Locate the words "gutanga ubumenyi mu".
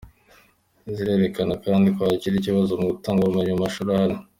2.91-3.63